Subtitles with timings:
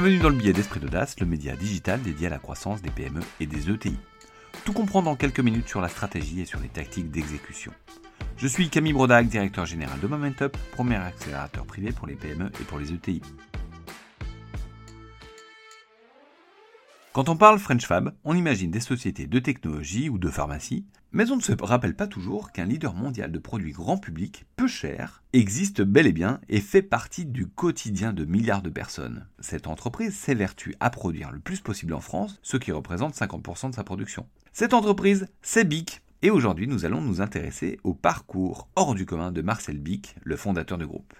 [0.00, 3.18] Bienvenue dans le billet d'Esprit d'Audace, le média digital dédié à la croissance des PME
[3.40, 3.96] et des ETI.
[4.64, 7.72] Tout comprendre en quelques minutes sur la stratégie et sur les tactiques d'exécution.
[8.36, 12.64] Je suis Camille Brodac, directeur général de Momentup, premier accélérateur privé pour les PME et
[12.64, 13.22] pour les ETI.
[17.18, 21.32] Quand on parle French Fab, on imagine des sociétés de technologie ou de pharmacie, mais
[21.32, 25.24] on ne se rappelle pas toujours qu'un leader mondial de produits grand public, peu cher,
[25.32, 29.26] existe bel et bien et fait partie du quotidien de milliards de personnes.
[29.40, 33.74] Cette entreprise s'évertue à produire le plus possible en France, ce qui représente 50% de
[33.74, 34.28] sa production.
[34.52, 39.32] Cette entreprise, c'est BIC, et aujourd'hui nous allons nous intéresser au parcours hors du commun
[39.32, 41.14] de Marcel Bic, le fondateur du groupe.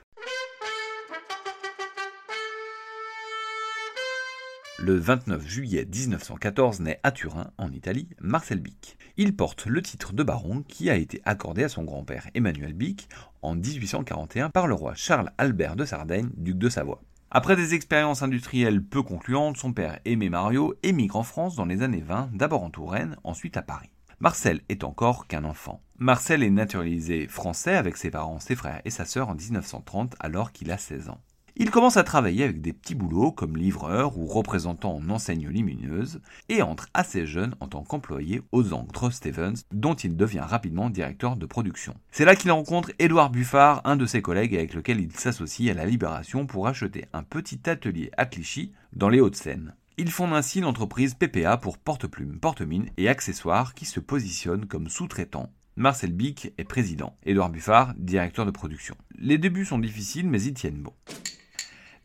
[4.80, 8.96] Le 29 juillet 1914 naît à Turin, en Italie, Marcel Bic.
[9.16, 13.08] Il porte le titre de baron qui a été accordé à son grand-père Emmanuel Bic
[13.42, 17.02] en 1841 par le roi Charles Albert de Sardaigne, duc de Savoie.
[17.32, 21.82] Après des expériences industrielles peu concluantes, son père Aimé Mario émigre en France dans les
[21.82, 23.90] années 20, d'abord en Touraine, ensuite à Paris.
[24.20, 25.82] Marcel est encore qu'un enfant.
[25.98, 30.52] Marcel est naturalisé français avec ses parents, ses frères et sa sœur en 1930 alors
[30.52, 31.20] qu'il a 16 ans.
[31.60, 36.20] Il commence à travailler avec des petits boulots comme livreur ou représentant en enseigne lumineuse
[36.48, 41.34] et entre assez jeune en tant qu'employé aux Ancres Stevens dont il devient rapidement directeur
[41.34, 41.96] de production.
[42.12, 45.74] C'est là qu'il rencontre Édouard Buffard, un de ses collègues avec lequel il s'associe à
[45.74, 49.74] la Libération pour acheter un petit atelier à Clichy dans les Hauts-de-Seine.
[49.96, 55.50] Il fonde ainsi l'entreprise PPA pour porte-plumes, porte-mines et accessoires qui se positionne comme sous-traitant
[55.74, 58.96] Marcel Bic est président, Édouard Buffard, directeur de production.
[59.16, 60.92] Les débuts sont difficiles, mais ils tiennent bon.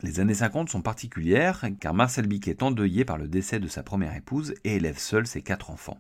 [0.04, 3.84] Les années 50 sont particulières car Marcel Bic est endeuillé par le décès de sa
[3.84, 5.98] première épouse et élève seul ses quatre enfants.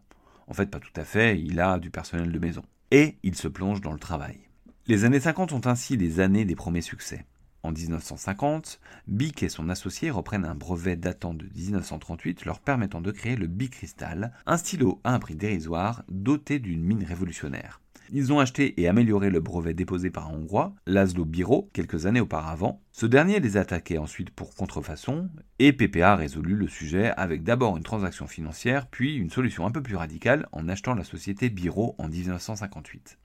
[0.47, 2.63] En fait, pas tout à fait, il a du personnel de maison.
[2.91, 4.39] Et il se plonge dans le travail.
[4.87, 7.25] Les années 50 sont ainsi les années des premiers succès.
[7.63, 13.11] En 1950, Bic et son associé reprennent un brevet datant de 1938 leur permettant de
[13.11, 17.79] créer le Bicrystal, un stylo à un prix dérisoire doté d'une mine révolutionnaire.
[18.11, 22.19] Ils ont acheté et amélioré le brevet déposé par un Hongrois, Laszlo Biro, quelques années
[22.19, 22.81] auparavant.
[22.91, 27.77] Ce dernier les attaquait ensuite pour contrefaçon, et PPA a résolu le sujet avec d'abord
[27.77, 31.95] une transaction financière, puis une solution un peu plus radicale en achetant la société Biro
[31.97, 33.17] en 1958.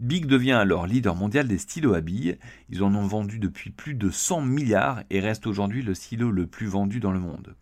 [0.00, 2.36] Big devient alors leader mondial des stylos à billes.
[2.68, 6.48] Ils en ont vendu depuis plus de 100 milliards et reste aujourd'hui le stylo le
[6.48, 7.54] plus vendu dans le monde.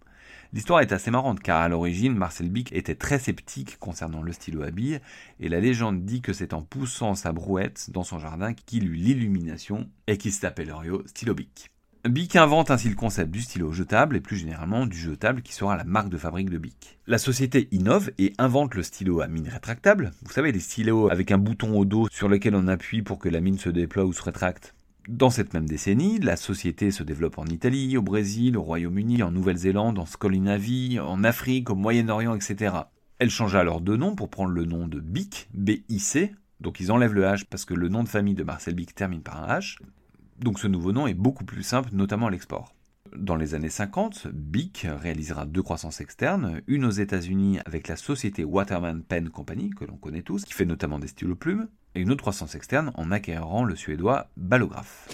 [0.54, 4.62] L'histoire est assez marrante car à l'origine, Marcel Bic était très sceptique concernant le stylo
[4.62, 5.00] à billes
[5.40, 8.94] et la légende dit que c'est en poussant sa brouette dans son jardin qu'il eut
[8.94, 11.70] l'illumination et qu'il s'appellerait stylo Bic.
[12.06, 15.74] Bic invente ainsi le concept du stylo jetable et plus généralement du jetable qui sera
[15.74, 16.98] la marque de fabrique de Bic.
[17.06, 20.10] La société innove et invente le stylo à mine rétractable.
[20.22, 23.30] Vous savez, les stylos avec un bouton au dos sur lequel on appuie pour que
[23.30, 24.74] la mine se déploie ou se rétracte.
[25.08, 29.32] Dans cette même décennie, la société se développe en Italie, au Brésil, au Royaume-Uni, en
[29.32, 32.76] Nouvelle-Zélande, en Scandinavie, en Afrique, au Moyen-Orient, etc.
[33.18, 36.34] Elle changea alors de nom pour prendre le nom de BIC, B-I-C.
[36.60, 39.22] Donc ils enlèvent le H parce que le nom de famille de Marcel Bic termine
[39.22, 39.78] par un H.
[40.38, 42.72] Donc ce nouveau nom est beaucoup plus simple, notamment à l'export.
[43.16, 48.44] Dans les années 50, BIC réalisera deux croissances externes, une aux États-Unis avec la société
[48.44, 52.10] Waterman Pen Company, que l'on connaît tous, qui fait notamment des stylos plumes, et une
[52.10, 55.08] autre croissance externe en acquérant le suédois Ballograph.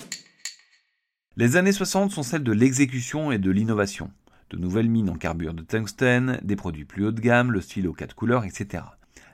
[1.36, 4.10] Les années 60 sont celles de l'exécution et de l'innovation.
[4.50, 7.92] De nouvelles mines en carbure de tungstène, des produits plus haut de gamme, le stylo
[7.92, 8.84] 4 couleurs, etc.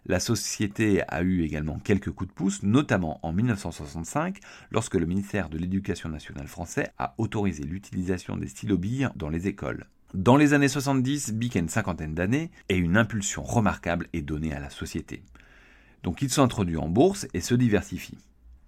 [0.06, 4.38] La société a eu également quelques coups de pouce, notamment en 1965,
[4.70, 9.46] lorsque le ministère de l'Éducation nationale français a autorisé l'utilisation des stylos billes dans les
[9.48, 9.86] écoles.
[10.12, 14.52] Dans les années 70, Bic a une cinquantaine d'années et une impulsion remarquable est donnée
[14.52, 15.22] à la société.
[16.04, 18.18] Donc il s'introduit en bourse et se diversifie.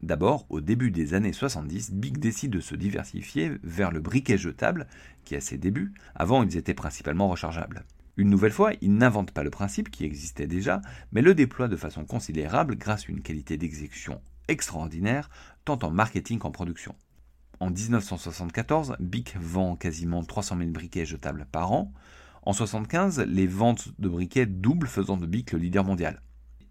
[0.02, 4.86] D'abord, au début des années 70, Bic décide de se diversifier vers le briquet jetable,
[5.26, 7.84] qui a ses débuts, avant ils étaient principalement rechargeables.
[8.16, 10.80] Une nouvelle fois, il n'invente pas le principe qui existait déjà,
[11.12, 15.28] mais le déploie de façon considérable grâce à une qualité d'exécution extraordinaire,
[15.66, 16.94] tant en marketing qu'en production.
[17.60, 21.92] En 1974, Bic vend quasiment 300 000 briquets jetables par an.
[22.44, 26.22] En 1975, les ventes de briquets doublent, faisant de Bic le leader mondial.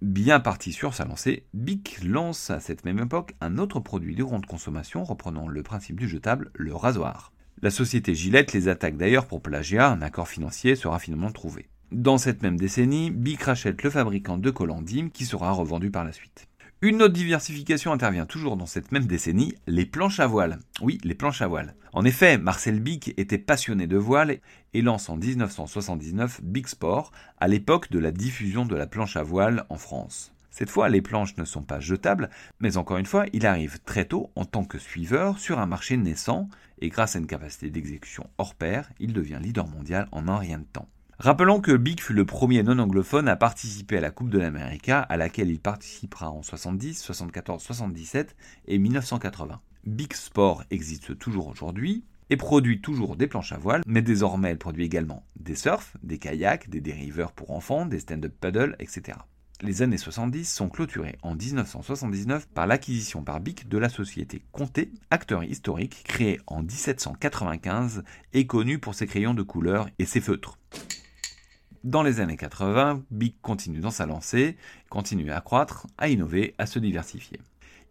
[0.06, 4.24] Bien parti sur sa lancée, Bic lance à cette même époque un autre produit de
[4.24, 7.34] grande consommation reprenant le principe du jetable, le rasoir.
[7.64, 11.70] La société Gillette les attaque d'ailleurs pour plagiat, un accord financier sera finalement trouvé.
[11.92, 16.12] Dans cette même décennie, Bic rachète le fabricant de Colandim qui sera revendu par la
[16.12, 16.48] suite.
[16.86, 20.60] Une autre diversification intervient toujours dans cette même décennie, les planches à voile.
[20.82, 21.74] Oui, les planches à voile.
[21.94, 24.38] En effet, Marcel Bic était passionné de voile
[24.76, 29.24] et lance en 1979 Big Sport, à l'époque de la diffusion de la planche à
[29.24, 30.32] voile en France.
[30.52, 32.30] Cette fois, les planches ne sont pas jetables,
[32.60, 35.98] mais encore une fois, il arrive très tôt en tant que suiveur sur un marché
[35.98, 36.50] naissant,
[36.82, 40.60] et grâce à une capacité d'exécution hors pair, il devient leader mondial en un rien
[40.60, 40.88] de temps.
[41.18, 45.16] Rappelons que Bic fut le premier non-anglophone à participer à la Coupe de l'Amérique, à
[45.16, 48.36] laquelle il participera en 70, 74, 77
[48.68, 49.62] et 1980.
[49.86, 54.58] Bic Sport existe toujours aujourd'hui et produit toujours des planches à voile, mais désormais elle
[54.58, 59.18] produit également des surfs, des kayaks, des dériveurs pour enfants, des stand-up paddle, etc.
[59.62, 64.92] Les années 70 sont clôturées en 1979 par l'acquisition par Bic de la société Comté,
[65.12, 68.04] acteur historique créé en 1795
[68.34, 70.58] et connu pour ses crayons de couleur et ses feutres.
[71.86, 74.58] Dans les années 80, Bic continue dans sa lancée,
[74.90, 77.40] continue à croître, à innover, à se diversifier.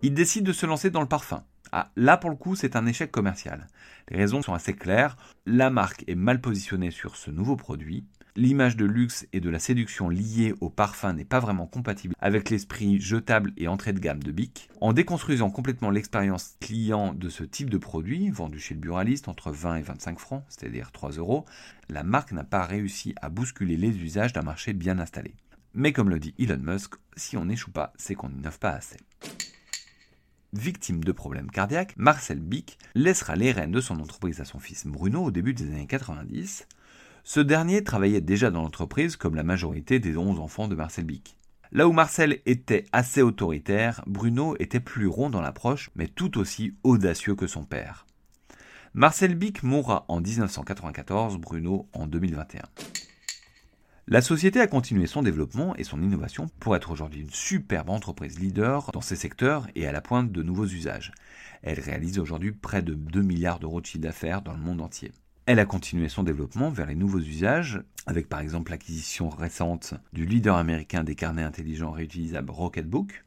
[0.03, 1.45] Il décide de se lancer dans le parfum.
[1.71, 3.69] Ah, là pour le coup, c'est un échec commercial.
[4.09, 5.17] Les raisons sont assez claires.
[5.47, 8.05] La marque est mal positionnée sur ce nouveau produit.
[8.37, 12.51] L'image de luxe et de la séduction liée au parfum n'est pas vraiment compatible avec
[12.51, 14.69] l'esprit jetable et entrée de gamme de Bic.
[14.81, 19.53] En déconstruisant complètement l'expérience client de ce type de produit, vendu chez le buraliste entre
[19.53, 21.45] 20 et 25 francs, c'est-à-dire 3 euros,
[21.89, 25.37] la marque n'a pas réussi à bousculer les usages d'un marché bien installé.
[25.73, 28.97] Mais comme le dit Elon Musk, si on n'échoue pas, c'est qu'on n'innove pas assez.
[30.53, 34.89] Victime de problèmes cardiaques, Marcel Bic laissera les rênes de son entreprise à son fils
[34.89, 36.67] Bruno au début des années 90.
[37.27, 41.39] Ce dernier travaillait déjà dans l'entreprise comme la majorité des 11 enfants de Marcel Bic.
[41.73, 46.77] Là où Marcel était assez autoritaire, Bruno était plus rond dans l'approche, mais tout aussi
[46.85, 48.05] audacieux que son père.
[48.93, 52.61] Marcel Bic mourra en 1994, Bruno en 2021.
[54.07, 58.39] La société a continué son développement et son innovation pour être aujourd'hui une superbe entreprise
[58.39, 61.11] leader dans ses secteurs et à la pointe de nouveaux usages.
[61.63, 65.11] Elle réalise aujourd'hui près de 2 milliards d'euros de chiffre d'affaires dans le monde entier.
[65.47, 70.25] Elle a continué son développement vers les nouveaux usages, avec par exemple l'acquisition récente du
[70.25, 73.25] leader américain des carnets intelligents réutilisables Rocketbook,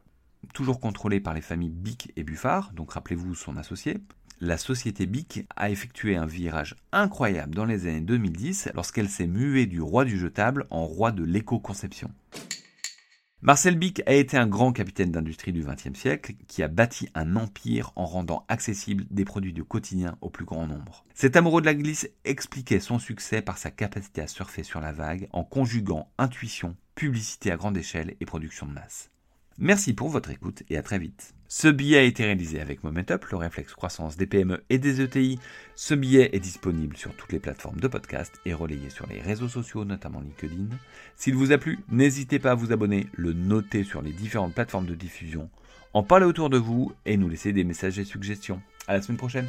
[0.51, 3.99] toujours contrôlé par les familles Bic et Buffard, donc rappelez-vous son associé.
[4.41, 9.67] La société Bic a effectué un virage incroyable dans les années 2010 lorsqu'elle s'est muée
[9.67, 12.09] du roi du jetable en roi de l'éco-conception.
[13.43, 17.35] Marcel Bic a été un grand capitaine d'industrie du XXe siècle qui a bâti un
[17.35, 21.05] empire en rendant accessibles des produits du quotidien au plus grand nombre.
[21.13, 24.91] Cet amoureux de la glisse expliquait son succès par sa capacité à surfer sur la
[24.91, 29.11] vague en conjuguant intuition, publicité à grande échelle et production de masse.
[29.59, 31.33] Merci pour votre écoute et à très vite.
[31.47, 35.39] Ce billet a été réalisé avec Momentup, le réflexe croissance des PME et des ETI.
[35.75, 39.47] Ce billet est disponible sur toutes les plateformes de podcast et relayé sur les réseaux
[39.47, 40.75] sociaux, notamment LinkedIn.
[41.15, 44.85] S'il vous a plu, n'hésitez pas à vous abonner, le noter sur les différentes plateformes
[44.85, 45.49] de diffusion,
[45.93, 48.61] en parler autour de vous et nous laisser des messages et suggestions.
[48.87, 49.47] À la semaine prochaine.